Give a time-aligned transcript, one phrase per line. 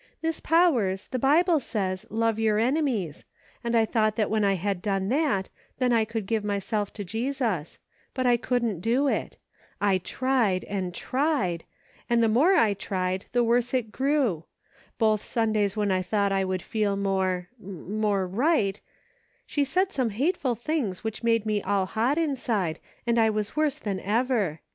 [0.23, 3.23] Miss Powers, the Bible says, * Love your enemies,'
[3.63, 7.77] and I thought when I had done that, then I could give myself to Jesus;
[8.15, 9.37] but I couldn't do it.
[9.79, 11.65] I tried and tried,
[12.09, 14.45] and the more I tried, the worse it grew.
[14.97, 17.49] Both Sundays when I thought I would feel more—
[17.99, 18.81] more right,
[19.45, 23.77] she said some hateful things which made me all hot inside, and I was worse
[23.77, 24.61] than ever.